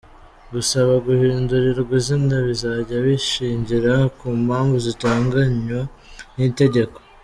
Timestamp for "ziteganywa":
4.85-5.79